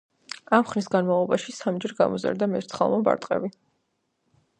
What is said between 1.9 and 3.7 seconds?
გამოზარდა მერცხალმა ბარტყები